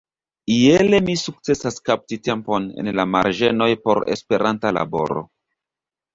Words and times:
Iele 0.51 1.01
mi 1.09 1.15
sukcesas 1.23 1.77
kapti 1.89 2.19
tempon 2.29 2.65
en 2.85 2.91
la 3.01 3.07
marĝenoj 3.11 3.69
por 3.85 4.03
Esperanta 4.17 4.75
laboro. 4.81 5.25